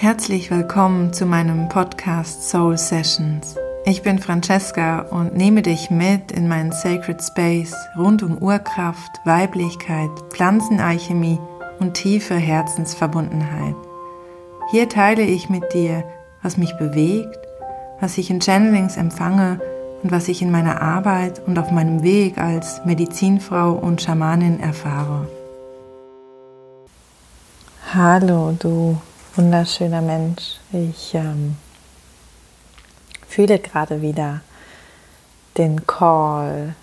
Herzlich 0.00 0.50
willkommen 0.50 1.12
zu 1.12 1.26
meinem 1.26 1.68
Podcast 1.68 2.48
Soul 2.48 2.78
Sessions. 2.78 3.56
Ich 3.84 4.00
bin 4.00 4.18
Francesca 4.18 5.00
und 5.00 5.36
nehme 5.36 5.60
dich 5.60 5.90
mit 5.90 6.32
in 6.32 6.48
meinen 6.48 6.72
Sacred 6.72 7.22
Space 7.22 7.74
rund 7.98 8.22
um 8.22 8.38
Urkraft, 8.38 9.10
Weiblichkeit, 9.26 10.08
Pflanzenalchemie 10.30 11.38
und 11.80 11.92
tiefe 11.92 12.34
Herzensverbundenheit. 12.34 13.74
Hier 14.70 14.88
teile 14.88 15.20
ich 15.20 15.50
mit 15.50 15.74
dir, 15.74 16.02
was 16.40 16.56
mich 16.56 16.78
bewegt, 16.78 17.38
was 18.00 18.16
ich 18.16 18.30
in 18.30 18.40
Channelings 18.40 18.96
empfange 18.96 19.60
und 20.02 20.10
was 20.10 20.28
ich 20.28 20.40
in 20.40 20.50
meiner 20.50 20.80
Arbeit 20.80 21.42
und 21.46 21.58
auf 21.58 21.70
meinem 21.70 22.02
Weg 22.02 22.38
als 22.38 22.80
Medizinfrau 22.86 23.72
und 23.72 24.00
Schamanin 24.00 24.60
erfahre. 24.60 25.28
Hallo, 27.92 28.56
du 28.58 28.96
wunderschöner 29.36 30.00
Mensch. 30.00 30.58
Ich 30.72 31.14
ähm, 31.14 31.56
fühle 33.28 33.58
gerade 33.58 34.02
wieder 34.02 34.40
den 35.56 35.86
Call, 35.86 36.74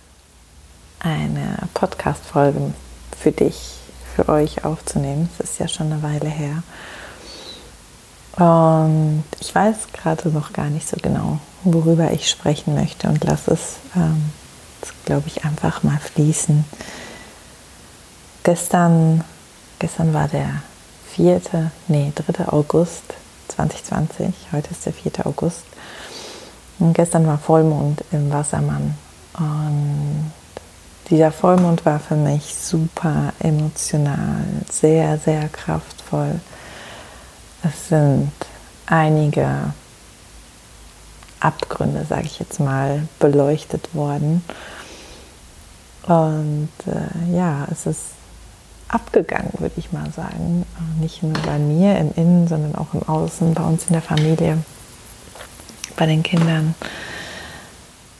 eine 0.99 1.57
Podcast-Folge 1.73 2.73
für 3.17 3.31
dich, 3.31 3.77
für 4.15 4.29
euch 4.29 4.63
aufzunehmen. 4.65 5.29
Es 5.39 5.51
ist 5.51 5.59
ja 5.59 5.67
schon 5.67 5.91
eine 5.91 6.03
Weile 6.03 6.29
her. 6.29 6.63
Und 8.37 9.23
ich 9.39 9.53
weiß 9.53 9.87
gerade 9.93 10.29
noch 10.29 10.53
gar 10.53 10.69
nicht 10.69 10.87
so 10.87 10.97
genau, 11.01 11.39
worüber 11.63 12.11
ich 12.11 12.29
sprechen 12.29 12.75
möchte 12.75 13.07
und 13.07 13.23
lass 13.23 13.47
es, 13.47 13.77
ähm, 13.95 14.31
glaube 15.05 15.27
ich, 15.27 15.43
einfach 15.43 15.83
mal 15.83 15.97
fließen. 15.97 16.63
Gestern, 18.43 19.23
gestern 19.79 20.13
war 20.13 20.27
der 20.27 20.61
4., 21.17 21.41
nee, 21.87 22.13
3. 22.13 22.47
August 22.49 23.15
2020. 23.47 24.35
Heute 24.51 24.69
ist 24.69 24.85
der 24.85 24.93
4. 24.93 25.25
August. 25.25 25.63
Und 26.77 26.93
gestern 26.93 27.25
war 27.25 27.39
Vollmond 27.39 28.03
im 28.11 28.31
Wassermann. 28.31 28.93
Und 29.33 30.31
dieser 31.09 31.31
Vollmond 31.31 31.83
war 31.87 31.99
für 31.99 32.15
mich 32.15 32.53
super 32.53 33.33
emotional, 33.39 34.43
sehr, 34.69 35.17
sehr 35.17 35.49
kraftvoll. 35.49 36.39
Es 37.63 37.89
sind 37.89 38.31
einige 38.85 39.73
Abgründe, 41.39 42.05
sage 42.07 42.25
ich 42.25 42.37
jetzt 42.37 42.59
mal, 42.59 43.07
beleuchtet 43.17 43.95
worden. 43.95 44.43
Und 46.03 46.69
äh, 46.85 47.35
ja, 47.35 47.67
es 47.71 47.87
ist 47.87 48.16
abgegangen, 48.89 49.51
würde 49.57 49.75
ich 49.77 49.91
mal 49.91 50.11
sagen. 50.11 50.65
Nicht 50.99 51.23
nur 51.23 51.33
bei 51.45 51.57
mir 51.57 51.97
im 51.97 52.11
Innen, 52.15 52.47
sondern 52.47 52.75
auch 52.75 52.93
im 52.93 53.03
Außen, 53.03 53.53
bei 53.53 53.63
uns 53.63 53.85
in 53.87 53.93
der 53.93 54.01
Familie, 54.01 54.57
bei 55.95 56.05
den 56.05 56.23
Kindern, 56.23 56.75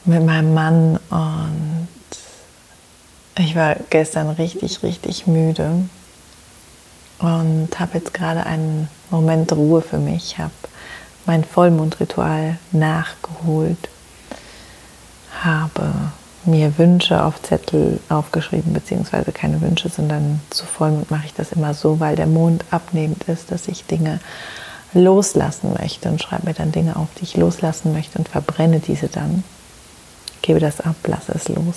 mit 0.06 0.26
meinem 0.26 0.54
Mann. 0.54 1.00
Und 1.10 1.88
ich 3.38 3.56
war 3.56 3.76
gestern 3.90 4.30
richtig, 4.30 4.84
richtig 4.84 5.28
müde 5.28 5.84
und 7.20 7.80
habe 7.80 7.98
jetzt 7.98 8.14
gerade 8.14 8.46
einen 8.46 8.90
Moment 9.10 9.52
Ruhe 9.54 9.82
für 9.82 9.98
mich. 9.98 10.34
Ich 10.34 10.38
habe 10.40 10.52
mein 11.26 11.44
Vollmondritual 11.44 12.58
nachgeholt, 12.72 13.90
habe 15.42 15.94
mir 16.48 16.78
Wünsche 16.78 17.24
auf 17.24 17.42
Zettel 17.42 18.00
aufgeschrieben, 18.10 18.74
beziehungsweise 18.74 19.32
keine 19.32 19.62
Wünsche, 19.62 19.90
sondern 19.90 20.40
zu 20.50 20.66
Vollmond 20.66 21.12
mache 21.12 21.26
ich 21.28 21.34
das 21.34 21.52
immer 21.52 21.74
so, 21.74 22.00
weil 22.00 22.16
der 22.16 22.28
Mond 22.28 22.66
abnehmend 22.72 23.24
ist, 23.26 23.52
dass 23.52 23.68
ich 23.68 23.86
Dinge 23.86 24.20
loslassen 24.94 25.74
möchte 25.80 26.10
und 26.10 26.22
schreibe 26.22 26.48
mir 26.48 26.54
dann 26.54 26.72
Dinge 26.72 26.96
auf, 26.96 27.10
die 27.20 27.24
ich 27.24 27.38
loslassen 27.38 27.94
möchte 27.94 28.18
und 28.18 28.30
verbrenne 28.30 28.80
diese 28.80 29.08
dann. 29.08 29.44
Gebe 30.42 30.60
das 30.60 30.82
ab, 30.82 30.96
lasse 31.06 31.34
es 31.34 31.50
los. 31.50 31.76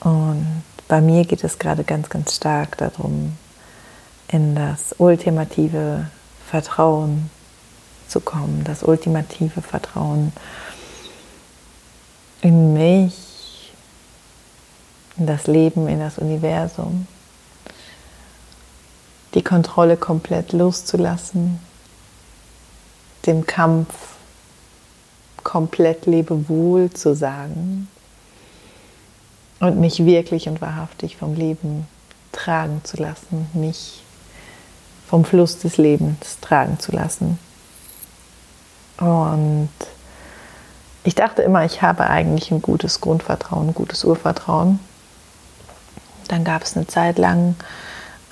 Und 0.00 0.62
bei 0.86 1.00
mir 1.00 1.24
geht 1.24 1.44
es 1.44 1.58
gerade 1.58 1.84
ganz, 1.84 2.08
ganz 2.08 2.36
stark 2.36 2.76
darum, 2.76 3.36
in 4.28 4.54
das 4.54 4.94
ultimative 4.98 6.06
Vertrauen 6.48 7.30
zu 8.06 8.20
kommen, 8.20 8.62
das 8.64 8.82
ultimative 8.82 9.62
Vertrauen 9.62 10.32
in 12.40 12.72
mich, 12.72 13.27
in 15.18 15.26
das 15.26 15.46
Leben, 15.46 15.88
in 15.88 16.00
das 16.00 16.18
Universum, 16.18 17.06
die 19.34 19.42
Kontrolle 19.42 19.96
komplett 19.96 20.52
loszulassen, 20.52 21.58
dem 23.26 23.46
Kampf 23.46 24.16
komplett 25.42 26.06
Lebewohl 26.06 26.90
zu 26.90 27.14
sagen 27.14 27.88
und 29.60 29.78
mich 29.78 30.04
wirklich 30.04 30.48
und 30.48 30.60
wahrhaftig 30.60 31.16
vom 31.16 31.34
Leben 31.34 31.86
tragen 32.32 32.80
zu 32.84 32.96
lassen, 32.98 33.48
mich 33.54 34.02
vom 35.08 35.24
Fluss 35.24 35.58
des 35.58 35.78
Lebens 35.78 36.38
tragen 36.40 36.78
zu 36.78 36.92
lassen. 36.92 37.38
Und 38.98 39.70
ich 41.04 41.14
dachte 41.14 41.42
immer, 41.42 41.64
ich 41.64 41.80
habe 41.82 42.06
eigentlich 42.08 42.50
ein 42.50 42.60
gutes 42.60 43.00
Grundvertrauen, 43.00 43.68
ein 43.68 43.74
gutes 43.74 44.04
Urvertrauen. 44.04 44.80
Dann 46.28 46.44
gab 46.44 46.62
es 46.62 46.76
eine 46.76 46.86
Zeit 46.86 47.18
lang, 47.18 47.56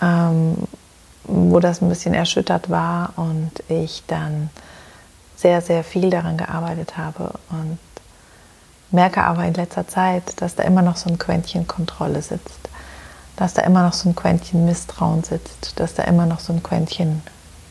ähm, 0.03 0.57
wo 1.25 1.61
das 1.61 1.83
ein 1.83 1.89
bisschen 1.89 2.15
erschüttert 2.15 2.71
war 2.71 3.13
und 3.17 3.51
ich 3.69 4.05
dann 4.07 4.51
sehr, 5.37 5.61
sehr 5.61 5.85
viel 5.85 6.11
daran 6.11 6.37
gearbeitet 6.37 6.97
habe 6.97 7.33
und 7.51 7.79
merke 8.91 9.23
aber 9.25 9.45
in 9.45 9.55
letzter 9.55 9.87
Zeit, 9.89 10.41
dass 10.41 10.55
da 10.55 10.63
immer 10.63 10.83
noch 10.83 10.97
so 10.97 11.11
ein 11.11 11.19
Quäntchen 11.19 11.67
Kontrolle 11.67 12.23
sitzt, 12.23 12.69
dass 13.37 13.55
da 13.55 13.63
immer 13.63 13.83
noch 13.83 13.93
so 13.93 14.09
ein 14.09 14.15
Quäntchen 14.15 14.65
Misstrauen 14.65 15.25
sitzt, 15.25 15.79
dass 15.79 15.95
da 15.95 16.05
immer 16.05 16.27
noch 16.27 16.41
so 16.41 16.53
ein 16.53 16.63
Quäntchen 16.63 17.23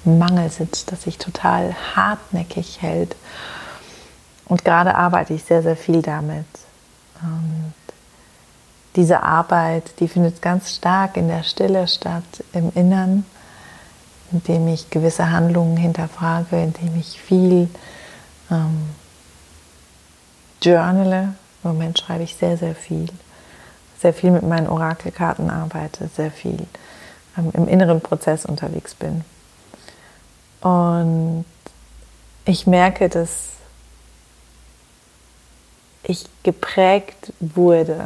Mangel 0.03 0.49
sitzt, 0.51 0.91
das 0.91 1.03
sich 1.03 1.17
total 1.17 1.75
hartnäckig 1.95 2.81
hält. 2.81 3.15
Und 4.45 4.63
gerade 4.63 4.95
arbeite 4.95 5.33
ich 5.33 5.43
sehr, 5.43 5.63
sehr 5.63 5.75
viel 5.75 6.03
damit. 6.03 6.45
Und 7.21 7.73
diese 8.95 9.23
Arbeit, 9.23 9.99
die 9.99 10.07
findet 10.07 10.41
ganz 10.41 10.75
stark 10.75 11.17
in 11.17 11.27
der 11.27 11.43
Stille 11.43 11.87
statt, 11.87 12.23
im 12.53 12.71
Innern, 12.75 13.25
indem 14.31 14.67
ich 14.67 14.89
gewisse 14.89 15.31
Handlungen 15.31 15.77
hinterfrage, 15.77 16.61
indem 16.61 16.97
ich 16.99 17.19
viel 17.19 17.69
ähm, 18.49 18.89
journale. 20.61 21.35
Im 21.63 21.71
Moment 21.71 21.99
schreibe 21.99 22.23
ich 22.23 22.35
sehr, 22.35 22.57
sehr 22.57 22.75
viel. 22.75 23.07
Sehr 23.99 24.13
viel 24.13 24.31
mit 24.31 24.43
meinen 24.43 24.67
Orakelkarten 24.67 25.49
arbeite, 25.49 26.09
sehr 26.15 26.31
viel 26.31 26.67
ähm, 27.37 27.51
im 27.53 27.67
inneren 27.67 28.01
Prozess 28.01 28.45
unterwegs 28.45 28.95
bin. 28.95 29.23
Und 30.61 31.45
ich 32.45 32.67
merke, 32.67 33.09
dass 33.09 33.54
ich 36.07 36.25
geprägt 36.43 37.33
wurde 37.39 37.99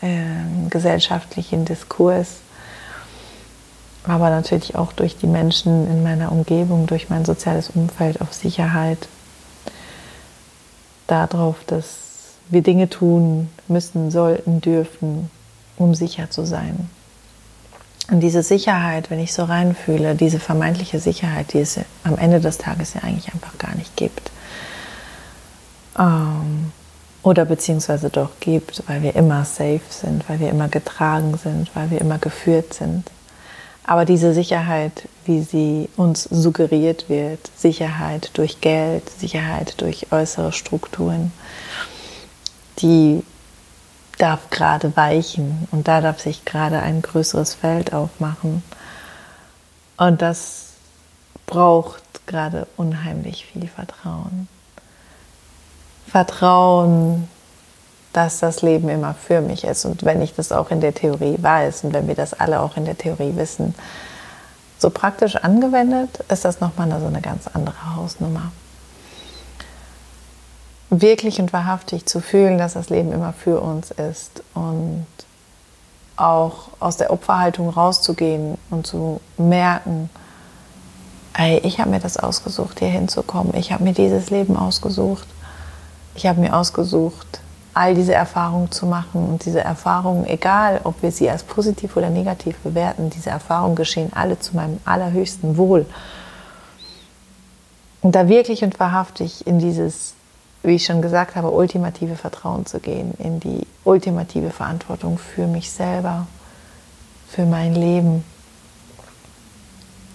im 0.00 0.70
gesellschaftlichen 0.70 1.64
Diskurs, 1.64 2.36
aber 4.04 4.30
natürlich 4.30 4.76
auch 4.76 4.92
durch 4.92 5.16
die 5.16 5.26
Menschen 5.26 5.86
in 5.86 6.02
meiner 6.02 6.32
Umgebung, 6.32 6.86
durch 6.86 7.10
mein 7.10 7.24
soziales 7.24 7.70
Umfeld 7.70 8.20
auf 8.20 8.32
Sicherheit, 8.32 9.08
darauf, 11.06 11.56
dass 11.66 11.98
wir 12.48 12.62
Dinge 12.62 12.88
tun 12.88 13.48
müssen, 13.68 14.10
sollten, 14.10 14.60
dürfen, 14.60 15.30
um 15.76 15.94
sicher 15.94 16.30
zu 16.30 16.46
sein. 16.46 16.88
Und 18.10 18.20
diese 18.20 18.42
Sicherheit, 18.42 19.10
wenn 19.10 19.20
ich 19.20 19.32
so 19.32 19.44
reinfühle, 19.44 20.14
diese 20.16 20.40
vermeintliche 20.40 20.98
Sicherheit, 20.98 21.52
die 21.52 21.60
es 21.60 21.78
am 22.02 22.18
Ende 22.18 22.40
des 22.40 22.58
Tages 22.58 22.94
ja 22.94 23.02
eigentlich 23.02 23.32
einfach 23.32 23.56
gar 23.58 23.74
nicht 23.76 23.96
gibt. 23.96 24.30
Ähm, 25.96 26.72
oder 27.22 27.44
beziehungsweise 27.44 28.10
doch 28.10 28.30
gibt, 28.40 28.82
weil 28.86 29.02
wir 29.02 29.14
immer 29.14 29.44
safe 29.44 29.80
sind, 29.88 30.28
weil 30.28 30.40
wir 30.40 30.50
immer 30.50 30.68
getragen 30.68 31.36
sind, 31.36 31.70
weil 31.74 31.90
wir 31.90 32.00
immer 32.00 32.18
geführt 32.18 32.74
sind. 32.74 33.10
Aber 33.84 34.04
diese 34.04 34.32
Sicherheit, 34.34 35.08
wie 35.24 35.42
sie 35.42 35.88
uns 35.96 36.24
suggeriert 36.24 37.08
wird, 37.08 37.50
Sicherheit 37.56 38.30
durch 38.34 38.60
Geld, 38.60 39.10
Sicherheit 39.10 39.80
durch 39.80 40.12
äußere 40.12 40.52
Strukturen, 40.52 41.32
die 42.78 43.22
darf 44.18 44.50
gerade 44.50 44.96
weichen 44.96 45.66
und 45.70 45.88
da 45.88 46.00
darf 46.00 46.20
sich 46.20 46.44
gerade 46.44 46.80
ein 46.80 47.02
größeres 47.02 47.54
Feld 47.54 47.92
aufmachen. 47.92 48.62
Und 49.96 50.22
das 50.22 50.68
braucht 51.46 52.26
gerade 52.26 52.66
unheimlich 52.76 53.46
viel 53.46 53.66
Vertrauen. 53.66 54.46
Vertrauen, 56.10 57.28
dass 58.12 58.40
das 58.40 58.62
Leben 58.62 58.88
immer 58.88 59.14
für 59.14 59.40
mich 59.40 59.64
ist. 59.64 59.84
Und 59.84 60.04
wenn 60.04 60.20
ich 60.20 60.34
das 60.34 60.50
auch 60.50 60.70
in 60.70 60.80
der 60.80 60.94
Theorie 60.94 61.36
weiß 61.40 61.84
und 61.84 61.92
wenn 61.92 62.08
wir 62.08 62.16
das 62.16 62.34
alle 62.34 62.60
auch 62.60 62.76
in 62.76 62.84
der 62.84 62.98
Theorie 62.98 63.36
wissen, 63.36 63.74
So 64.80 64.88
praktisch 64.88 65.36
angewendet 65.36 66.24
ist 66.30 66.46
das 66.46 66.60
nochmal 66.60 66.88
so 67.00 67.06
eine 67.06 67.20
ganz 67.20 67.46
andere 67.52 67.96
Hausnummer. 67.96 68.50
Wirklich 70.88 71.38
und 71.38 71.52
wahrhaftig 71.52 72.06
zu 72.06 72.20
fühlen, 72.20 72.56
dass 72.56 72.72
das 72.72 72.88
Leben 72.88 73.12
immer 73.12 73.34
für 73.34 73.60
uns 73.60 73.90
ist 73.90 74.42
und 74.54 75.06
auch 76.16 76.68
aus 76.80 76.96
der 76.96 77.12
Opferhaltung 77.12 77.68
rauszugehen 77.68 78.56
und 78.70 78.86
zu 78.86 79.20
merken, 79.36 80.08
ey, 81.34 81.58
ich 81.58 81.78
habe 81.78 81.90
mir 81.90 82.00
das 82.00 82.16
ausgesucht, 82.16 82.78
hier 82.78 82.88
hinzukommen. 82.88 83.54
Ich 83.54 83.72
habe 83.72 83.84
mir 83.84 83.92
dieses 83.92 84.30
Leben 84.30 84.56
ausgesucht. 84.56 85.28
Ich 86.14 86.26
habe 86.26 86.40
mir 86.40 86.56
ausgesucht, 86.56 87.40
all 87.74 87.94
diese 87.94 88.14
Erfahrungen 88.14 88.70
zu 88.70 88.86
machen. 88.86 89.28
Und 89.28 89.44
diese 89.44 89.60
Erfahrungen, 89.60 90.26
egal 90.26 90.80
ob 90.84 91.02
wir 91.02 91.12
sie 91.12 91.30
als 91.30 91.42
positiv 91.42 91.96
oder 91.96 92.10
negativ 92.10 92.56
bewerten, 92.58 93.10
diese 93.10 93.30
Erfahrungen 93.30 93.76
geschehen 93.76 94.12
alle 94.12 94.38
zu 94.38 94.56
meinem 94.56 94.80
allerhöchsten 94.84 95.56
Wohl. 95.56 95.86
Und 98.02 98.14
da 98.14 98.28
wirklich 98.28 98.64
und 98.64 98.80
wahrhaftig 98.80 99.46
in 99.46 99.58
dieses, 99.58 100.14
wie 100.62 100.76
ich 100.76 100.86
schon 100.86 101.02
gesagt 101.02 101.36
habe, 101.36 101.50
ultimative 101.50 102.16
Vertrauen 102.16 102.66
zu 102.66 102.80
gehen, 102.80 103.14
in 103.18 103.40
die 103.40 103.66
ultimative 103.84 104.50
Verantwortung 104.50 105.18
für 105.18 105.46
mich 105.46 105.70
selber, 105.70 106.26
für 107.28 107.44
mein 107.44 107.74
Leben. 107.74 108.24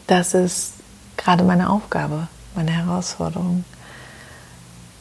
Das 0.08 0.34
ist 0.34 0.74
gerade 1.18 1.44
meine 1.44 1.70
Aufgabe, 1.70 2.28
meine 2.56 2.72
Herausforderung. 2.72 3.64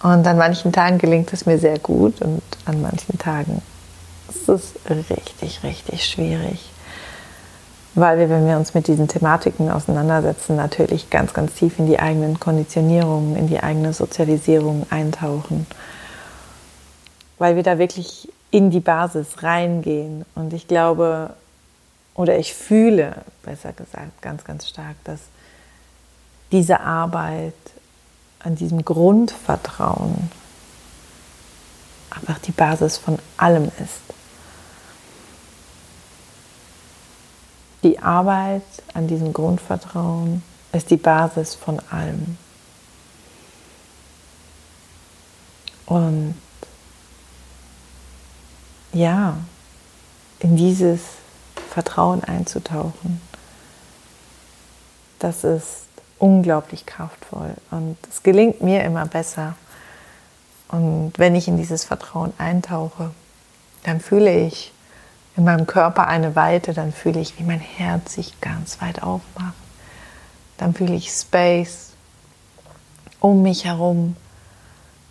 Und 0.04 0.26
an 0.26 0.36
manchen 0.36 0.70
Tagen 0.70 0.98
gelingt 0.98 1.32
es 1.32 1.46
mir 1.46 1.58
sehr 1.58 1.78
gut 1.78 2.20
und 2.20 2.42
an 2.66 2.82
manchen 2.82 3.18
Tagen 3.18 3.62
ist 4.28 4.46
es 4.50 4.74
richtig, 4.90 5.62
richtig 5.62 6.04
schwierig. 6.04 6.60
Weil 7.94 8.18
wir, 8.18 8.28
wenn 8.28 8.46
wir 8.46 8.58
uns 8.58 8.74
mit 8.74 8.86
diesen 8.86 9.08
Thematiken 9.08 9.70
auseinandersetzen, 9.70 10.56
natürlich 10.56 11.08
ganz, 11.08 11.32
ganz 11.32 11.54
tief 11.54 11.78
in 11.78 11.86
die 11.86 12.00
eigenen 12.00 12.38
Konditionierungen, 12.38 13.34
in 13.34 13.46
die 13.46 13.60
eigene 13.60 13.94
Sozialisierung 13.94 14.86
eintauchen. 14.90 15.66
Weil 17.38 17.56
wir 17.56 17.62
da 17.62 17.78
wirklich 17.78 18.30
in 18.50 18.70
die 18.70 18.80
Basis 18.80 19.42
reingehen. 19.42 20.26
Und 20.34 20.52
ich 20.52 20.68
glaube, 20.68 21.30
oder 22.14 22.36
ich 22.36 22.52
fühle, 22.52 23.24
besser 23.42 23.72
gesagt, 23.72 24.20
ganz, 24.20 24.44
ganz 24.44 24.68
stark, 24.68 24.96
dass 25.04 25.20
diese 26.52 26.80
Arbeit 26.80 27.54
an 28.44 28.54
diesem 28.54 28.84
Grundvertrauen 28.84 30.30
einfach 32.10 32.38
die 32.38 32.52
Basis 32.52 32.98
von 32.98 33.18
allem 33.36 33.64
ist. 33.64 34.00
Die 37.82 37.98
Arbeit 37.98 38.62
an 38.92 39.08
diesem 39.08 39.32
Grundvertrauen 39.32 40.42
ist 40.72 40.90
die 40.90 40.96
Basis 40.96 41.54
von 41.54 41.80
allem. 41.90 42.38
Und 45.86 46.34
ja, 48.92 49.36
in 50.38 50.56
dieses 50.56 51.00
Vertrauen 51.70 52.24
einzutauchen, 52.24 53.20
das 55.18 55.44
ist 55.44 55.84
unglaublich 56.24 56.86
kraftvoll 56.86 57.54
und 57.70 57.98
es 58.10 58.22
gelingt 58.22 58.62
mir 58.62 58.82
immer 58.82 59.04
besser. 59.04 59.56
Und 60.68 61.12
wenn 61.18 61.34
ich 61.34 61.48
in 61.48 61.58
dieses 61.58 61.84
Vertrauen 61.84 62.32
eintauche, 62.38 63.10
dann 63.82 64.00
fühle 64.00 64.34
ich 64.34 64.72
in 65.36 65.44
meinem 65.44 65.66
Körper 65.66 66.08
eine 66.08 66.34
Weite, 66.34 66.72
dann 66.72 66.94
fühle 66.94 67.20
ich, 67.20 67.38
wie 67.38 67.42
mein 67.42 67.60
Herz 67.60 68.14
sich 68.14 68.40
ganz 68.40 68.80
weit 68.80 69.02
aufmacht. 69.02 69.52
Dann 70.56 70.72
fühle 70.72 70.94
ich 70.94 71.10
Space 71.10 71.90
um 73.20 73.42
mich 73.42 73.66
herum. 73.66 74.16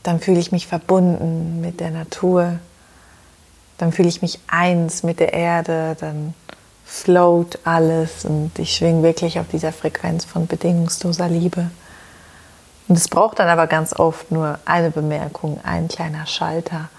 Dann 0.01 0.19
fühle 0.19 0.39
ich 0.39 0.51
mich 0.51 0.65
verbunden 0.65 1.61
mit 1.61 1.79
der 1.79 1.91
Natur. 1.91 2.57
Dann 3.77 3.91
fühle 3.91 4.09
ich 4.09 4.23
mich 4.23 4.39
eins 4.47 5.03
mit 5.03 5.19
der 5.19 5.33
Erde. 5.33 5.95
Dann 5.99 6.33
float 6.85 7.59
alles 7.63 8.25
und 8.25 8.57
ich 8.59 8.75
schwinge 8.75 9.03
wirklich 9.03 9.39
auf 9.39 9.47
dieser 9.47 9.71
Frequenz 9.71 10.25
von 10.25 10.47
bedingungsloser 10.47 11.27
Liebe. 11.27 11.69
Und 12.87 12.97
es 12.97 13.07
braucht 13.07 13.39
dann 13.39 13.47
aber 13.47 13.67
ganz 13.67 13.93
oft 13.93 14.31
nur 14.31 14.59
eine 14.65 14.91
Bemerkung, 14.91 15.59
ein 15.63 15.87
kleiner 15.87 16.25
Schalter, 16.25 16.89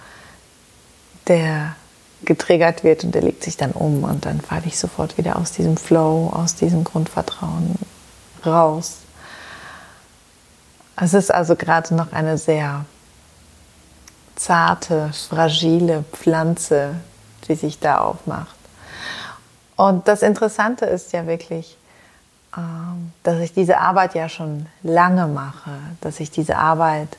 der 1.29 1.77
getriggert 2.25 2.85
wird 2.85 3.05
und 3.05 3.15
der 3.15 3.23
legt 3.23 3.45
sich 3.45 3.57
dann 3.57 3.73
um 3.73 4.05
und 4.05 4.25
dann 4.25 4.41
falle 4.41 4.65
ich 4.67 4.79
sofort 4.79 5.19
wieder 5.19 5.37
aus 5.37 5.53
diesem 5.53 5.77
Flow, 5.77 6.31
aus 6.35 6.55
diesem 6.55 6.85
Grundvertrauen 6.85 7.75
raus. 8.45 8.99
Es 10.97 11.13
ist 11.13 11.33
also 11.33 11.57
gerade 11.57 11.95
noch 11.95 12.13
eine 12.13 12.39
sehr 12.39 12.85
zarte, 14.37 15.11
fragile 15.29 16.05
Pflanze, 16.13 16.97
die 17.49 17.55
sich 17.55 17.79
da 17.79 17.99
aufmacht. 17.99 18.55
Und 19.77 20.07
das 20.09 20.23
Interessante 20.23 20.87
ist 20.87 21.13
ja 21.13 21.27
wirklich, 21.27 21.77
ähm, 22.57 23.13
dass 23.23 23.41
ich 23.41 23.53
diese 23.53 23.79
Arbeit 23.79 24.15
ja 24.15 24.29
schon 24.29 24.67
lange 24.83 25.27
mache, 25.27 25.73
dass 26.01 26.21
ich 26.21 26.31
diese 26.31 26.57
Arbeit 26.57 27.17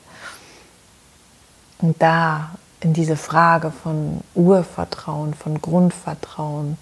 da 1.80 2.50
in 2.80 2.92
diese 2.92 3.16
Frage 3.16 3.70
von 3.70 4.20
Urvertrauen, 4.34 5.34
von 5.34 5.60
Grundvertrauen 5.60 6.78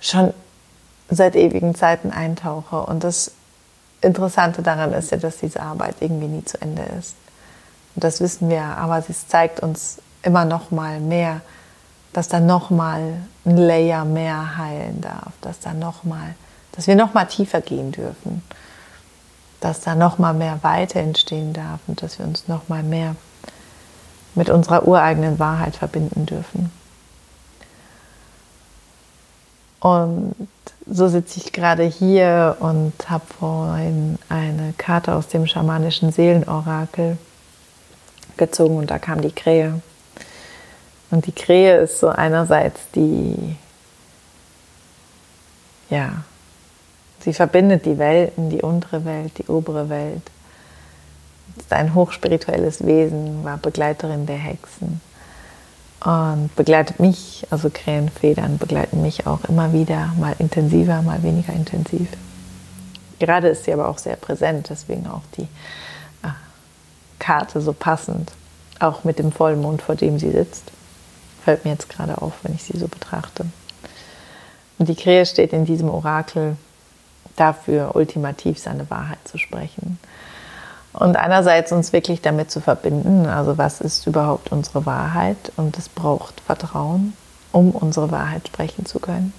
schon 0.00 0.32
seit 1.08 1.36
ewigen 1.36 1.74
Zeiten 1.74 2.10
eintauche. 2.10 2.82
Und 2.82 3.04
das 3.04 3.32
Interessante 4.00 4.62
daran 4.62 4.92
ist 4.92 5.10
ja, 5.10 5.16
dass 5.16 5.38
diese 5.38 5.60
Arbeit 5.60 5.96
irgendwie 6.00 6.26
nie 6.26 6.44
zu 6.44 6.60
Ende 6.60 6.82
ist. 6.98 7.16
Und 7.94 8.04
das 8.04 8.20
wissen 8.20 8.48
wir, 8.48 8.62
aber 8.62 9.02
es 9.08 9.28
zeigt 9.28 9.60
uns 9.60 9.98
immer 10.22 10.44
noch 10.44 10.70
mal 10.70 11.00
mehr, 11.00 11.40
dass 12.14 12.28
da 12.28 12.40
nochmal 12.40 13.14
ein 13.44 13.56
Layer 13.56 14.04
mehr 14.04 14.56
heilen 14.56 15.00
darf, 15.00 15.32
dass 15.42 15.60
da 15.60 15.74
noch 15.74 16.04
mal, 16.04 16.34
dass 16.72 16.86
wir 16.86 16.94
nochmal 16.94 17.26
tiefer 17.26 17.60
gehen 17.60 17.92
dürfen, 17.92 18.42
dass 19.60 19.80
da 19.80 19.94
nochmal 19.94 20.32
mehr 20.32 20.60
Weite 20.62 21.00
entstehen 21.00 21.52
darf 21.52 21.80
und 21.86 22.02
dass 22.02 22.18
wir 22.18 22.24
uns 22.24 22.48
nochmal 22.48 22.82
mehr 22.82 23.16
mit 24.34 24.48
unserer 24.48 24.86
ureigenen 24.86 25.38
Wahrheit 25.38 25.76
verbinden 25.76 26.24
dürfen. 26.24 26.70
Und 29.80 30.34
so 30.86 31.08
sitze 31.08 31.40
ich 31.40 31.52
gerade 31.52 31.82
hier 31.82 32.56
und 32.60 32.92
habe 33.10 33.24
vorhin 33.38 34.18
eine 34.28 34.72
Karte 34.78 35.14
aus 35.14 35.28
dem 35.28 35.46
schamanischen 35.46 36.12
Seelenorakel 36.12 37.18
gezogen 38.36 38.78
und 38.78 38.90
da 38.90 38.98
kam 38.98 39.20
die 39.20 39.32
Krähe. 39.32 39.82
Und 41.10 41.26
die 41.26 41.32
Krähe 41.32 41.76
ist 41.78 42.00
so 42.00 42.08
einerseits 42.08 42.80
die, 42.94 43.56
ja, 45.90 46.24
sie 47.20 47.32
verbindet 47.32 47.84
die 47.86 47.98
Welten, 47.98 48.50
die 48.50 48.62
untere 48.62 49.04
Welt, 49.04 49.38
die 49.38 49.46
obere 49.46 49.88
Welt. 49.88 50.22
Ist 51.56 51.72
ein 51.72 51.94
hochspirituelles 51.94 52.84
Wesen, 52.84 53.44
war 53.44 53.58
Begleiterin 53.58 54.26
der 54.26 54.38
Hexen 54.38 55.00
und 56.04 56.54
begleitet 56.54 57.00
mich, 57.00 57.46
also 57.50 57.70
Krähenfedern 57.72 58.58
begleiten 58.58 59.00
mich 59.00 59.26
auch 59.26 59.44
immer 59.48 59.72
wieder, 59.72 60.12
mal 60.18 60.34
intensiver, 60.38 61.00
mal 61.00 61.22
weniger 61.22 61.54
intensiv. 61.54 62.08
Gerade 63.18 63.48
ist 63.48 63.64
sie 63.64 63.72
aber 63.72 63.88
auch 63.88 63.96
sehr 63.98 64.16
präsent, 64.16 64.68
deswegen 64.68 65.06
auch 65.06 65.22
die 65.38 65.48
äh, 66.22 66.28
Karte 67.18 67.62
so 67.62 67.72
passend, 67.72 68.32
auch 68.80 69.04
mit 69.04 69.18
dem 69.18 69.32
Vollmond, 69.32 69.80
vor 69.80 69.94
dem 69.94 70.18
sie 70.18 70.30
sitzt. 70.30 70.72
Fällt 71.44 71.64
mir 71.64 71.72
jetzt 71.72 71.88
gerade 71.88 72.20
auf, 72.22 72.32
wenn 72.42 72.54
ich 72.54 72.64
sie 72.64 72.78
so 72.78 72.88
betrachte. 72.88 73.46
Und 74.78 74.88
die 74.88 74.96
Krähe 74.96 75.26
steht 75.26 75.52
in 75.52 75.64
diesem 75.64 75.88
Orakel 75.88 76.56
dafür, 77.36 77.94
ultimativ 77.94 78.58
seine 78.58 78.88
Wahrheit 78.90 79.18
zu 79.24 79.38
sprechen. 79.38 79.98
Und 80.92 81.16
einerseits 81.16 81.72
uns 81.72 81.92
wirklich 81.92 82.22
damit 82.22 82.50
zu 82.50 82.60
verbinden, 82.60 83.26
also 83.26 83.58
was 83.58 83.80
ist 83.80 84.06
überhaupt 84.06 84.52
unsere 84.52 84.86
Wahrheit? 84.86 85.52
Und 85.56 85.76
es 85.76 85.88
braucht 85.88 86.40
Vertrauen, 86.40 87.14
um 87.52 87.72
unsere 87.72 88.10
Wahrheit 88.10 88.46
sprechen 88.46 88.86
zu 88.86 89.00
können. 89.00 89.32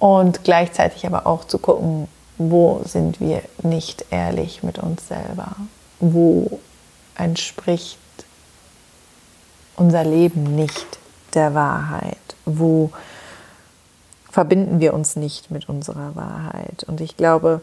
Und 0.00 0.44
gleichzeitig 0.44 1.06
aber 1.06 1.26
auch 1.26 1.44
zu 1.44 1.58
gucken, 1.58 2.08
wo 2.36 2.82
sind 2.84 3.20
wir 3.20 3.42
nicht 3.62 4.06
ehrlich 4.10 4.62
mit 4.62 4.78
uns 4.78 5.06
selber? 5.06 5.54
Wo 6.00 6.58
entspricht 7.14 7.98
unser 9.80 10.04
Leben 10.04 10.54
nicht 10.54 10.98
der 11.34 11.54
Wahrheit? 11.54 12.18
Wo 12.44 12.92
verbinden 14.30 14.78
wir 14.78 14.92
uns 14.94 15.16
nicht 15.16 15.50
mit 15.50 15.68
unserer 15.68 16.14
Wahrheit? 16.14 16.84
Und 16.84 17.00
ich 17.00 17.16
glaube, 17.16 17.62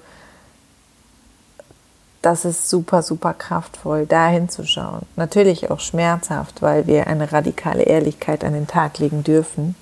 das 2.23 2.43
ist 2.43 2.69
super, 2.69 3.03
super 3.03 3.33
kraftvoll, 3.33 4.07
da 4.07 4.27
hinzuschauen. 4.27 5.03
Natürlich 5.15 5.69
auch 5.69 5.79
schmerzhaft, 5.79 6.61
weil 6.63 6.87
wir 6.87 7.05
eine 7.07 7.31
radikale 7.31 7.83
Ehrlichkeit 7.83 8.43
an 8.43 8.53
den 8.53 8.67
Tag 8.67 8.97
legen 8.97 9.23
dürfen, 9.23 9.75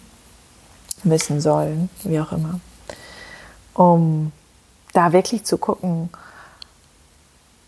müssen 1.04 1.40
sollen, 1.40 1.90
wie 2.04 2.20
auch 2.20 2.34
immer. 2.34 2.60
um 3.74 4.32
da 4.94 5.12
wirklich 5.12 5.44
zu 5.44 5.58
gucken, 5.58 6.10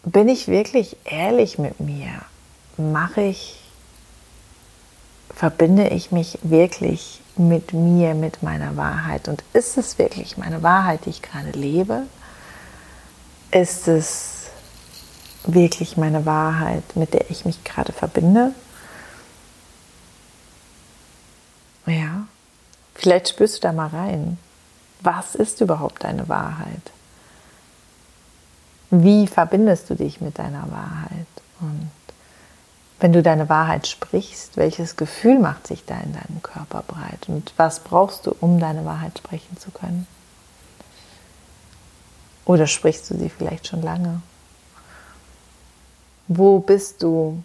bin 0.04 0.30
ich 0.30 0.48
wirklich 0.48 0.98
ehrlich 1.04 1.60
mit 1.60 1.80
mir? 1.80 2.22
Mache 2.78 3.22
ich, 3.22 3.60
verbinde 5.34 5.90
ich 5.90 6.12
mich 6.12 6.40
wirklich 6.44 7.22
mit 7.36 7.74
mir, 7.74 8.16
mit 8.16 8.44
meiner 8.44 8.76
Wahrheit? 8.78 9.28
Und 9.28 9.44
ist 9.54 9.78
es 9.78 9.98
wirklich 9.98 10.38
meine 10.38 10.64
Wahrheit, 10.64 11.06
die 11.06 11.12
ich 11.12 11.22
gerade 11.22 11.52
lebe? 11.52 12.04
Ist 13.52 13.88
es 13.88 14.50
wirklich 15.46 15.98
meine 15.98 16.26
Wahrheit, 16.26 16.84
mit 16.96 17.14
der 17.14 17.30
ich 17.30 17.46
mich 17.46 17.64
gerade 17.64 17.94
verbinde? 17.94 18.54
Ja, 21.86 22.28
vielleicht 22.96 23.30
spürst 23.30 23.58
du 23.58 23.62
da 23.62 23.72
mal 23.72 23.88
rein. 23.88 24.38
Was 25.02 25.36
ist 25.36 25.62
überhaupt 25.62 26.04
deine 26.04 26.28
Wahrheit? 26.28 26.92
Wie 28.90 29.28
verbindest 29.28 29.90
du 29.90 29.96
dich 29.96 30.22
mit 30.22 30.40
deiner 30.40 30.70
Wahrheit? 30.72 31.28
Und 31.60 31.92
wenn 33.00 33.14
du 33.14 33.22
deine 33.22 33.48
Wahrheit 33.48 33.88
sprichst, 33.88 34.58
welches 34.58 34.96
Gefühl 34.96 35.40
macht 35.40 35.68
sich 35.68 35.86
da 35.86 35.96
in 36.00 36.14
deinem 36.14 36.42
Körper 36.42 36.84
breit? 36.88 37.28
Und 37.28 37.54
was 37.58 37.80
brauchst 37.80 38.26
du, 38.26 38.36
um 38.40 38.60
deine 38.60 38.86
Wahrheit 38.86 39.18
sprechen 39.20 39.58
zu 39.58 39.70
können? 39.70 40.08
Oder 42.46 42.66
sprichst 42.66 43.10
du 43.10 43.18
sie 43.18 43.30
vielleicht 43.30 43.68
schon 43.68 43.84
lange? 43.84 44.22
Wo 46.28 46.60
bist 46.60 47.04
du 47.04 47.44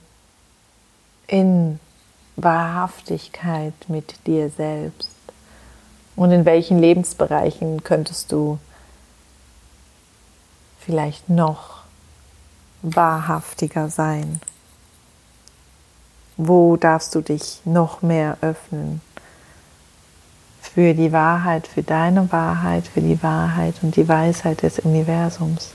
in 1.26 1.78
Wahrhaftigkeit 2.36 3.74
mit 3.88 4.26
dir 4.26 4.48
selbst? 4.48 5.10
Und 6.16 6.30
in 6.30 6.44
welchen 6.44 6.78
Lebensbereichen 6.78 7.84
könntest 7.84 8.32
du 8.32 8.58
vielleicht 10.78 11.28
noch 11.28 11.82
wahrhaftiger 12.82 13.88
sein? 13.90 14.40
Wo 16.36 16.76
darfst 16.76 17.14
du 17.14 17.20
dich 17.20 17.60
noch 17.64 18.02
mehr 18.02 18.38
öffnen 18.40 19.00
für 20.60 20.94
die 20.94 21.12
Wahrheit, 21.12 21.66
für 21.66 21.82
deine 21.82 22.30
Wahrheit, 22.32 22.86
für 22.86 23.00
die 23.00 23.22
Wahrheit 23.22 23.74
und 23.82 23.96
die 23.96 24.08
Weisheit 24.08 24.62
des 24.62 24.78
Universums? 24.78 25.72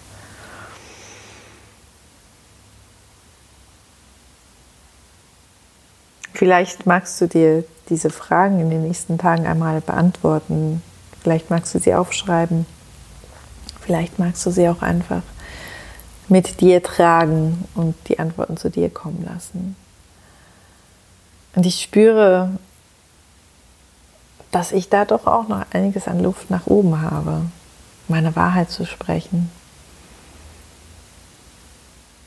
Vielleicht 6.34 6.86
magst 6.86 7.20
du 7.22 7.28
dir 7.28 7.64
diese 7.90 8.10
Fragen 8.10 8.60
in 8.60 8.70
den 8.70 8.84
nächsten 8.84 9.18
Tagen 9.18 9.48
einmal 9.48 9.82
beantworten. 9.82 10.82
Vielleicht 11.22 11.50
magst 11.50 11.74
du 11.74 11.80
sie 11.80 11.96
aufschreiben 11.96 12.66
Vielleicht 13.88 14.20
magst 14.20 14.46
du 14.46 14.52
sie 14.52 14.68
auch 14.68 14.82
einfach 14.82 15.22
mit 16.28 16.60
dir 16.60 16.84
tragen 16.84 17.64
und 17.74 17.96
die 18.10 18.20
Antworten 18.20 18.58
zu 18.58 18.70
dir 18.70 18.90
kommen 18.90 19.24
lassen. 19.24 19.78
Und 21.56 21.66
ich 21.66 21.82
spüre, 21.82 22.52
dass 24.52 24.72
ich 24.72 24.90
da 24.90 25.06
doch 25.06 25.28
auch 25.28 25.48
noch 25.48 25.66
einiges 25.72 26.08
an 26.08 26.22
Luft 26.22 26.50
nach 26.50 26.68
oben 26.68 27.02
habe, 27.02 27.42
meine 28.08 28.36
Wahrheit 28.36 28.70
zu 28.70 28.86
sprechen. 28.86 29.52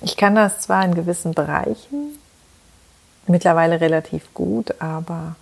Ich 0.03 0.17
kann 0.17 0.35
das 0.35 0.61
zwar 0.61 0.85
in 0.85 0.95
gewissen 0.95 1.35
Bereichen, 1.35 2.19
mittlerweile 3.27 3.81
relativ 3.81 4.33
gut, 4.35 4.81
aber 4.81 5.37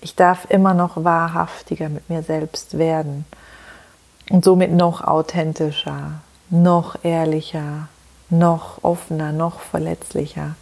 ich 0.00 0.16
darf 0.16 0.46
immer 0.48 0.74
noch 0.74 1.04
wahrhaftiger 1.04 1.88
mit 1.88 2.08
mir 2.08 2.22
selbst 2.22 2.78
werden 2.78 3.24
und 4.30 4.44
somit 4.44 4.72
noch 4.72 5.02
authentischer, 5.02 6.20
noch 6.48 7.04
ehrlicher, 7.04 7.88
noch 8.30 8.82
offener, 8.82 9.32
noch 9.32 9.60
verletzlicher. 9.60 10.54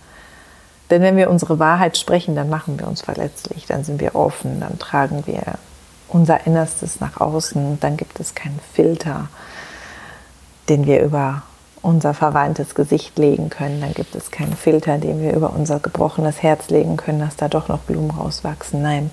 Denn 0.91 1.03
wenn 1.03 1.17
wir 1.17 1.31
unsere 1.31 1.59
Wahrheit 1.59 1.99
sprechen, 1.99 2.35
dann 2.35 2.49
machen 2.49 2.79
wir 2.79 2.89
uns 2.89 3.03
verletzlich, 3.03 3.67
dann 3.67 3.85
sind 3.85 4.01
wir 4.01 4.15
offen, 4.15 4.61
dann 4.61 4.79
tragen 4.79 5.27
wir 5.27 5.43
unser 6.09 6.47
Innerstes 6.47 7.01
nach 7.01 7.21
außen, 7.21 7.79
dann 7.81 7.97
gibt 7.97 8.19
es 8.21 8.35
keinen 8.35 8.59
Filter, 8.73 9.29
den 10.69 10.87
wir 10.87 11.03
über 11.03 11.43
unser 11.83 12.15
verweintes 12.15 12.75
Gesicht 12.75 13.19
legen 13.19 13.51
können, 13.51 13.81
dann 13.81 13.93
gibt 13.93 14.15
es 14.15 14.31
keinen 14.31 14.55
Filter, 14.55 14.99
den 14.99 15.21
wir 15.23 15.35
über 15.35 15.53
unser 15.53 15.79
gebrochenes 15.79 16.43
Herz 16.43 16.71
legen 16.71 16.97
können, 16.97 17.21
dass 17.21 17.37
da 17.37 17.49
doch 17.49 17.69
noch 17.69 17.81
Blumen 17.81 18.11
rauswachsen. 18.11 18.83
Nein, 18.83 19.11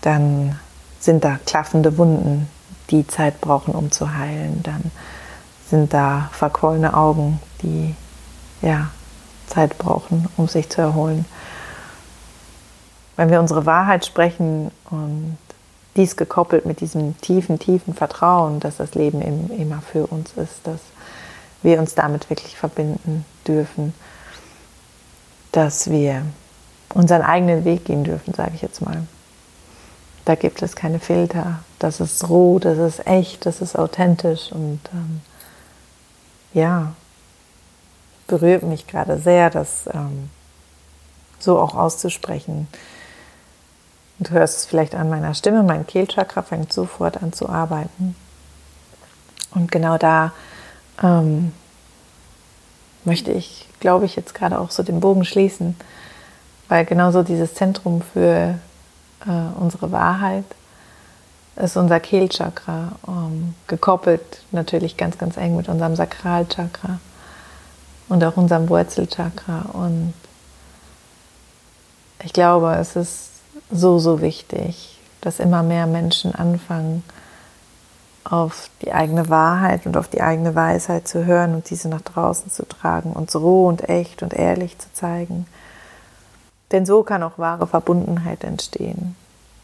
dann 0.00 0.58
sind 1.00 1.24
da 1.24 1.38
klaffende 1.44 1.98
Wunden, 1.98 2.48
die 2.90 3.06
Zeit 3.06 3.40
brauchen, 3.40 3.74
um 3.74 3.90
zu 3.90 4.16
heilen. 4.16 4.62
Dann 4.62 4.90
sind 5.68 5.92
da 5.92 6.30
verquollene 6.32 6.94
Augen, 6.94 7.40
die 7.62 7.94
ja, 8.62 8.88
Zeit 9.48 9.78
brauchen, 9.78 10.28
um 10.36 10.48
sich 10.48 10.68
zu 10.68 10.80
erholen. 10.80 11.24
Wenn 13.16 13.30
wir 13.30 13.40
unsere 13.40 13.66
Wahrheit 13.66 14.06
sprechen 14.06 14.70
und 14.90 15.36
dies 15.96 16.16
gekoppelt 16.16 16.64
mit 16.64 16.80
diesem 16.80 17.20
tiefen, 17.20 17.58
tiefen 17.58 17.92
Vertrauen, 17.92 18.60
dass 18.60 18.76
das 18.76 18.94
Leben 18.94 19.20
immer 19.50 19.82
für 19.82 20.06
uns 20.06 20.32
ist, 20.34 20.60
dass 20.64 20.80
wir 21.62 21.80
uns 21.80 21.94
damit 21.94 22.30
wirklich 22.30 22.56
verbinden 22.56 23.24
dürfen, 23.46 23.92
dass 25.50 25.90
wir 25.90 26.22
unseren 26.94 27.22
eigenen 27.22 27.64
Weg 27.64 27.84
gehen 27.84 28.04
dürfen, 28.04 28.32
sage 28.32 28.52
ich 28.54 28.62
jetzt 28.62 28.80
mal. 28.80 29.02
Da 30.24 30.34
gibt 30.34 30.62
es 30.62 30.76
keine 30.76 31.00
Filter. 31.00 31.60
Das 31.78 32.00
ist 32.00 32.28
roh, 32.28 32.58
das 32.58 32.78
ist 32.78 33.06
echt, 33.06 33.46
das 33.46 33.60
ist 33.60 33.76
authentisch 33.76 34.52
und 34.52 34.80
ähm, 34.92 35.20
ja, 36.52 36.92
berührt 38.28 38.62
mich 38.62 38.86
gerade 38.86 39.18
sehr, 39.18 39.50
das 39.50 39.88
ähm, 39.92 40.30
so 41.40 41.58
auch 41.58 41.74
auszusprechen. 41.74 42.68
Du 44.20 44.30
hörst 44.30 44.58
es 44.58 44.66
vielleicht 44.66 44.94
an 44.94 45.08
meiner 45.08 45.34
Stimme, 45.34 45.62
mein 45.64 45.86
Kehlchakra 45.86 46.42
fängt 46.42 46.72
sofort 46.72 47.22
an 47.22 47.32
zu 47.32 47.48
arbeiten. 47.48 48.14
Und 49.54 49.72
genau 49.72 49.96
da 49.98 50.32
ähm, 51.02 51.52
möchte 53.04 53.32
ich, 53.32 53.66
glaube 53.80 54.04
ich, 54.04 54.16
jetzt 54.16 54.34
gerade 54.34 54.58
auch 54.58 54.70
so 54.70 54.82
den 54.82 55.00
Bogen 55.00 55.24
schließen, 55.24 55.76
weil 56.68 56.84
genauso 56.84 57.22
dieses 57.22 57.54
Zentrum 57.54 58.02
für 58.02 58.58
äh, 59.26 59.60
unsere 59.60 59.90
Wahrheit 59.90 60.44
ist 61.56 61.76
unser 61.76 61.98
Kehlchakra, 61.98 62.92
ähm, 63.06 63.54
gekoppelt 63.66 64.42
natürlich 64.50 64.96
ganz, 64.96 65.16
ganz 65.16 65.36
eng 65.36 65.56
mit 65.56 65.68
unserem 65.68 65.96
Sakralchakra 65.96 67.00
und 68.08 68.24
auch 68.24 68.36
unserem 68.36 68.68
Wurzelchakra. 68.68 69.66
Und 69.72 70.14
ich 72.24 72.32
glaube, 72.32 72.74
es 72.76 72.96
ist 72.96 73.30
so, 73.70 73.98
so 73.98 74.20
wichtig, 74.20 74.98
dass 75.20 75.40
immer 75.40 75.62
mehr 75.62 75.86
Menschen 75.86 76.34
anfangen, 76.34 77.02
auf 78.24 78.70
die 78.82 78.92
eigene 78.92 79.28
Wahrheit 79.30 79.86
und 79.86 79.96
auf 79.96 80.08
die 80.08 80.20
eigene 80.20 80.54
Weisheit 80.54 81.08
zu 81.08 81.24
hören 81.24 81.54
und 81.54 81.70
diese 81.70 81.88
nach 81.88 82.02
draußen 82.02 82.50
zu 82.50 82.66
tragen 82.66 83.12
und 83.12 83.30
so 83.30 83.38
roh 83.38 83.68
und 83.68 83.88
echt 83.88 84.22
und 84.22 84.34
ehrlich 84.34 84.78
zu 84.78 84.92
zeigen. 84.92 85.46
Denn 86.70 86.84
so 86.84 87.02
kann 87.02 87.22
auch 87.22 87.38
wahre 87.38 87.66
Verbundenheit 87.66 88.44
entstehen. 88.44 89.16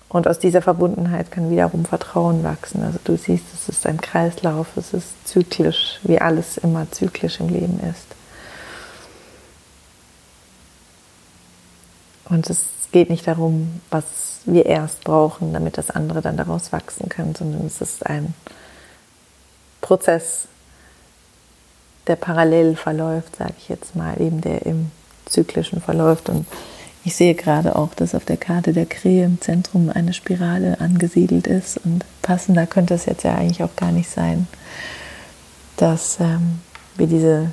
Und 0.08 0.28
aus 0.28 0.38
dieser 0.38 0.62
Verbundenheit 0.62 1.30
kann 1.30 1.50
wiederum 1.50 1.84
Vertrauen 1.84 2.44
wachsen. 2.44 2.84
Also 2.84 2.98
du 3.04 3.16
siehst, 3.16 3.44
es 3.52 3.68
ist 3.68 3.86
ein 3.86 4.00
Kreislauf, 4.00 4.76
es 4.76 4.94
ist 4.94 5.26
zyklisch, 5.26 5.98
wie 6.02 6.20
alles 6.20 6.56
immer 6.56 6.90
zyklisch 6.90 7.40
im 7.40 7.48
Leben 7.48 7.80
ist. 7.80 8.06
Und 12.28 12.48
es 12.48 12.66
geht 12.92 13.10
nicht 13.10 13.26
darum, 13.26 13.80
was 13.90 14.04
wir 14.44 14.66
erst 14.66 15.04
brauchen, 15.04 15.52
damit 15.52 15.78
das 15.78 15.90
andere 15.90 16.22
dann 16.22 16.36
daraus 16.36 16.72
wachsen 16.72 17.08
kann, 17.08 17.34
sondern 17.34 17.66
es 17.66 17.80
ist 17.80 18.06
ein 18.06 18.34
Prozess, 19.80 20.46
der 22.06 22.16
parallel 22.16 22.76
verläuft, 22.76 23.36
sage 23.36 23.54
ich 23.58 23.68
jetzt 23.68 23.96
mal, 23.96 24.20
eben 24.20 24.40
der 24.40 24.66
im 24.66 24.90
zyklischen 25.26 25.80
verläuft. 25.80 26.28
Und 26.28 26.46
ich 27.04 27.16
sehe 27.16 27.34
gerade 27.34 27.76
auch, 27.76 27.94
dass 27.94 28.14
auf 28.14 28.24
der 28.24 28.36
Karte 28.36 28.72
der 28.72 28.86
Krähe 28.86 29.24
im 29.24 29.40
Zentrum 29.40 29.90
eine 29.90 30.12
Spirale 30.12 30.80
angesiedelt 30.80 31.46
ist. 31.46 31.78
Und 31.78 32.04
passender 32.22 32.66
könnte 32.66 32.94
es 32.94 33.06
jetzt 33.06 33.24
ja 33.24 33.34
eigentlich 33.34 33.62
auch 33.62 33.76
gar 33.76 33.92
nicht 33.92 34.10
sein, 34.10 34.46
dass 35.76 36.18
ähm, 36.20 36.60
wir 36.96 37.06
diese, 37.06 37.52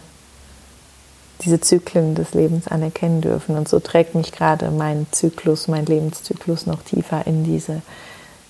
diese 1.43 1.59
Zyklen 1.59 2.15
des 2.15 2.33
Lebens 2.33 2.67
anerkennen 2.67 3.21
dürfen. 3.21 3.57
Und 3.57 3.67
so 3.67 3.79
trägt 3.79 4.15
mich 4.15 4.31
gerade 4.31 4.71
mein 4.71 5.07
Zyklus, 5.11 5.67
mein 5.67 5.85
Lebenszyklus 5.85 6.65
noch 6.65 6.83
tiefer 6.83 7.25
in 7.25 7.43
diese, 7.43 7.81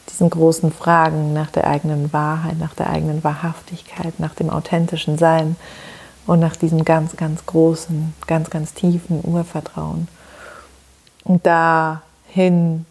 diesen 0.09 0.29
großen 0.29 0.71
Fragen 0.71 1.33
nach 1.33 1.51
der 1.51 1.67
eigenen 1.67 2.11
Wahrheit, 2.13 2.57
nach 2.59 2.73
der 2.73 2.89
eigenen 2.89 3.23
Wahrhaftigkeit, 3.23 4.19
nach 4.19 4.35
dem 4.35 4.49
authentischen 4.49 5.17
Sein 5.17 5.55
und 6.27 6.39
nach 6.39 6.55
diesem 6.55 6.85
ganz, 6.85 7.15
ganz 7.15 7.45
großen, 7.45 8.13
ganz, 8.27 8.49
ganz 8.49 8.73
tiefen 8.73 9.21
Urvertrauen. 9.23 10.07
Und 11.23 11.45
dahin 11.45 12.85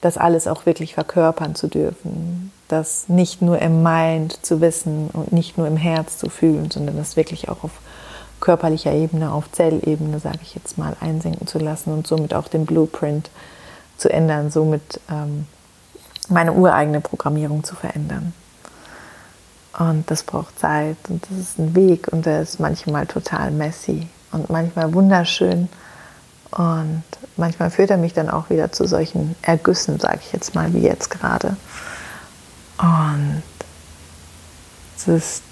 das 0.00 0.18
alles 0.18 0.46
auch 0.46 0.66
wirklich 0.66 0.94
verkörpern 0.94 1.54
zu 1.54 1.68
dürfen. 1.68 2.52
das 2.68 3.08
nicht 3.08 3.42
nur 3.42 3.60
im 3.60 3.84
Mind 3.84 4.44
zu 4.44 4.60
wissen 4.60 5.08
und 5.12 5.32
nicht 5.32 5.56
nur 5.56 5.68
im 5.68 5.76
Herz 5.76 6.18
zu 6.18 6.28
fühlen, 6.28 6.68
sondern 6.68 6.96
das 6.96 7.16
wirklich 7.16 7.48
auch 7.48 7.62
auf 7.62 7.70
körperlicher 8.40 8.92
Ebene, 8.92 9.32
auf 9.32 9.50
Zellebene, 9.52 10.20
sage 10.20 10.38
ich 10.42 10.54
jetzt 10.54 10.78
mal, 10.78 10.96
einsinken 11.00 11.46
zu 11.46 11.58
lassen 11.58 11.92
und 11.92 12.06
somit 12.06 12.34
auch 12.34 12.48
den 12.48 12.66
Blueprint 12.66 13.30
zu 13.96 14.10
ändern, 14.10 14.50
somit 14.50 15.00
ähm, 15.10 15.46
meine 16.28 16.52
ureigene 16.52 17.00
Programmierung 17.00 17.64
zu 17.64 17.74
verändern. 17.74 18.32
Und 19.78 20.10
das 20.10 20.22
braucht 20.22 20.58
Zeit 20.58 20.96
und 21.08 21.26
das 21.28 21.38
ist 21.38 21.58
ein 21.58 21.74
Weg 21.74 22.08
und 22.08 22.24
der 22.24 22.42
ist 22.42 22.60
manchmal 22.60 23.06
total 23.06 23.50
messy 23.50 24.08
und 24.32 24.48
manchmal 24.48 24.92
wunderschön. 24.94 25.68
Und 26.50 27.04
manchmal 27.36 27.70
führt 27.70 27.90
er 27.90 27.98
mich 27.98 28.14
dann 28.14 28.30
auch 28.30 28.48
wieder 28.48 28.72
zu 28.72 28.86
solchen 28.86 29.36
Ergüssen, 29.42 30.00
sage 30.00 30.20
ich 30.22 30.32
jetzt 30.32 30.54
mal, 30.54 30.72
wie 30.72 30.80
jetzt 30.80 31.10
gerade. 31.10 31.56
Und 32.78 33.42
es 34.96 35.08
ist 35.08 35.42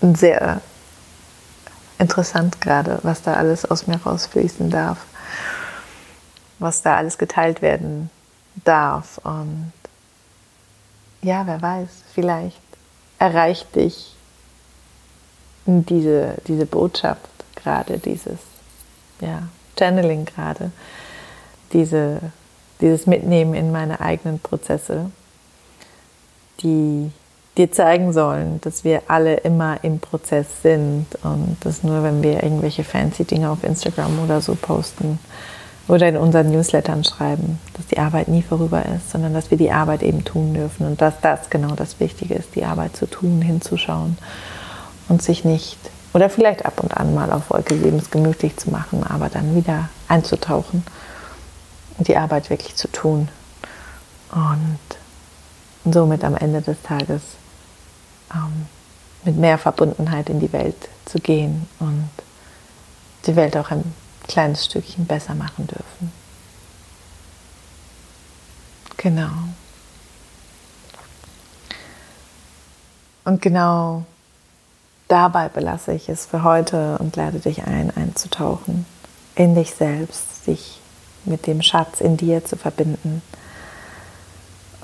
sehr 0.00 0.60
interessant 2.02 2.60
gerade, 2.60 2.98
was 3.02 3.22
da 3.22 3.34
alles 3.34 3.64
aus 3.64 3.86
mir 3.86 3.96
rausfließen 3.96 4.70
darf, 4.70 4.98
was 6.58 6.82
da 6.82 6.96
alles 6.96 7.16
geteilt 7.16 7.62
werden 7.62 8.10
darf. 8.64 9.18
Und 9.22 9.72
ja, 11.22 11.46
wer 11.46 11.62
weiß, 11.62 11.88
vielleicht 12.12 12.60
erreicht 13.18 13.74
dich 13.76 14.16
diese, 15.64 16.34
diese 16.48 16.66
Botschaft 16.66 17.30
gerade, 17.54 17.98
dieses 17.98 18.40
ja, 19.20 19.44
Channeling 19.78 20.24
gerade, 20.24 20.72
diese, 21.72 22.20
dieses 22.80 23.06
Mitnehmen 23.06 23.54
in 23.54 23.70
meine 23.70 24.00
eigenen 24.00 24.40
Prozesse, 24.40 25.12
die 26.60 27.12
dir 27.58 27.70
zeigen 27.70 28.12
sollen, 28.12 28.60
dass 28.62 28.84
wir 28.84 29.02
alle 29.08 29.34
immer 29.34 29.82
im 29.82 29.98
Prozess 29.98 30.46
sind 30.62 31.06
und 31.22 31.56
dass 31.60 31.82
nur 31.82 32.02
wenn 32.02 32.22
wir 32.22 32.42
irgendwelche 32.42 32.82
fancy 32.84 33.24
Dinge 33.24 33.50
auf 33.50 33.62
Instagram 33.62 34.18
oder 34.24 34.40
so 34.40 34.54
posten 34.54 35.18
oder 35.88 36.08
in 36.08 36.16
unseren 36.16 36.50
Newslettern 36.50 37.04
schreiben, 37.04 37.58
dass 37.74 37.86
die 37.86 37.98
Arbeit 37.98 38.28
nie 38.28 38.42
vorüber 38.42 38.84
ist, 38.86 39.10
sondern 39.10 39.34
dass 39.34 39.50
wir 39.50 39.58
die 39.58 39.70
Arbeit 39.70 40.02
eben 40.02 40.24
tun 40.24 40.54
dürfen 40.54 40.86
und 40.86 41.02
dass 41.02 41.20
das 41.20 41.50
genau 41.50 41.74
das 41.74 42.00
Wichtige 42.00 42.34
ist, 42.34 42.54
die 42.54 42.64
Arbeit 42.64 42.96
zu 42.96 43.06
tun, 43.06 43.42
hinzuschauen 43.42 44.16
und 45.08 45.22
sich 45.22 45.44
nicht 45.44 45.78
oder 46.14 46.30
vielleicht 46.30 46.64
ab 46.64 46.80
und 46.80 46.96
an 46.96 47.14
mal 47.14 47.32
auf 47.32 47.50
Wolke 47.50 47.76
7 47.76 47.96
es 47.98 48.10
gemütlich 48.10 48.56
zu 48.56 48.70
machen, 48.70 49.02
aber 49.04 49.28
dann 49.28 49.54
wieder 49.54 49.88
einzutauchen 50.08 50.84
und 51.98 52.08
die 52.08 52.16
Arbeit 52.16 52.50
wirklich 52.50 52.76
zu 52.76 52.88
tun. 52.88 53.28
Und 54.30 55.92
somit 55.92 56.24
am 56.24 56.36
Ende 56.36 56.62
des 56.62 56.80
Tages 56.82 57.22
ähm, 58.34 58.66
mit 59.24 59.36
mehr 59.36 59.58
Verbundenheit 59.58 60.28
in 60.28 60.40
die 60.40 60.52
Welt 60.52 60.88
zu 61.04 61.18
gehen 61.18 61.68
und 61.78 62.10
die 63.26 63.36
Welt 63.36 63.56
auch 63.56 63.70
ein 63.70 63.94
kleines 64.26 64.64
Stückchen 64.64 65.06
besser 65.06 65.34
machen 65.34 65.66
dürfen. 65.66 66.12
Genau. 68.96 69.30
Und 73.24 73.40
genau 73.40 74.04
dabei 75.08 75.48
belasse 75.48 75.92
ich 75.92 76.08
es 76.08 76.26
für 76.26 76.42
heute 76.42 76.98
und 76.98 77.14
lade 77.16 77.38
dich 77.38 77.64
ein, 77.64 77.94
einzutauchen 77.96 78.86
in 79.34 79.54
dich 79.54 79.74
selbst, 79.74 80.46
dich 80.46 80.80
mit 81.24 81.46
dem 81.46 81.62
Schatz 81.62 82.00
in 82.00 82.16
dir 82.16 82.44
zu 82.44 82.56
verbinden 82.56 83.22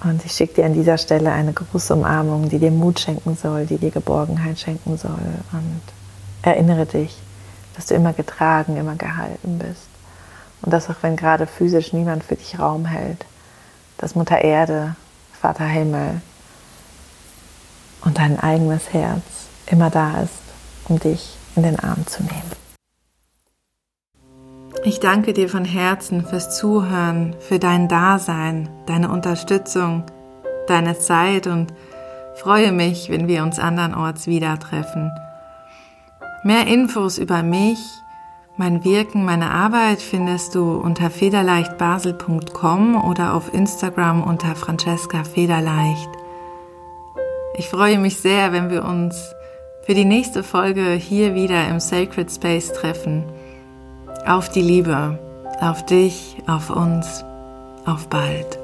und 0.04 0.24
ich 0.24 0.32
schicke 0.32 0.54
dir 0.54 0.66
an 0.66 0.74
dieser 0.74 0.96
Stelle 0.98 1.32
eine 1.32 1.52
große 1.52 1.94
Umarmung, 1.94 2.48
die 2.48 2.58
dir 2.58 2.70
Mut 2.70 3.00
schenken 3.00 3.36
soll, 3.36 3.66
die 3.66 3.78
dir 3.78 3.90
Geborgenheit 3.90 4.58
schenken 4.58 4.96
soll. 4.96 5.18
Und 5.52 5.82
erinnere 6.42 6.86
dich, 6.86 7.16
dass 7.74 7.86
du 7.86 7.94
immer 7.94 8.12
getragen, 8.12 8.76
immer 8.76 8.94
gehalten 8.94 9.58
bist. 9.58 9.88
Und 10.62 10.72
dass 10.72 10.88
auch 10.88 10.96
wenn 11.02 11.16
gerade 11.16 11.46
physisch 11.46 11.92
niemand 11.92 12.22
für 12.22 12.36
dich 12.36 12.58
Raum 12.58 12.86
hält, 12.86 13.24
dass 13.98 14.14
Mutter 14.14 14.40
Erde, 14.40 14.94
Vater 15.40 15.66
Himmel 15.66 16.20
und 18.04 18.18
dein 18.18 18.38
eigenes 18.38 18.92
Herz 18.92 19.22
immer 19.66 19.90
da 19.90 20.20
ist, 20.22 20.32
um 20.88 20.98
dich 21.00 21.36
in 21.56 21.64
den 21.64 21.78
Arm 21.78 22.06
zu 22.06 22.22
nehmen. 22.22 22.67
Ich 24.84 25.00
danke 25.00 25.32
dir 25.32 25.48
von 25.48 25.64
Herzen 25.64 26.24
fürs 26.24 26.56
Zuhören, 26.56 27.34
für 27.40 27.58
dein 27.58 27.88
Dasein, 27.88 28.68
deine 28.86 29.10
Unterstützung, 29.10 30.04
deine 30.68 30.96
Zeit 30.98 31.48
und 31.48 31.74
freue 32.36 32.70
mich, 32.70 33.10
wenn 33.10 33.26
wir 33.26 33.42
uns 33.42 33.58
andernorts 33.58 34.28
wieder 34.28 34.56
treffen. 34.58 35.10
Mehr 36.44 36.68
Infos 36.68 37.18
über 37.18 37.42
mich, 37.42 37.78
mein 38.56 38.84
Wirken, 38.84 39.24
meine 39.24 39.50
Arbeit 39.50 40.00
findest 40.00 40.54
du 40.54 40.76
unter 40.76 41.10
federleichtbasel.com 41.10 43.04
oder 43.04 43.34
auf 43.34 43.52
Instagram 43.52 44.22
unter 44.22 44.54
Francesca 44.54 45.24
Federleicht. 45.24 46.08
Ich 47.56 47.68
freue 47.68 47.98
mich 47.98 48.18
sehr, 48.18 48.52
wenn 48.52 48.70
wir 48.70 48.84
uns 48.84 49.34
für 49.82 49.94
die 49.94 50.04
nächste 50.04 50.44
Folge 50.44 50.92
hier 50.92 51.34
wieder 51.34 51.68
im 51.68 51.80
Sacred 51.80 52.30
Space 52.30 52.72
treffen 52.72 53.24
auf 54.26 54.48
die 54.48 54.62
Liebe, 54.62 55.18
auf 55.60 55.84
dich, 55.86 56.36
auf 56.46 56.70
uns, 56.70 57.24
auf 57.86 58.08
bald. 58.08 58.58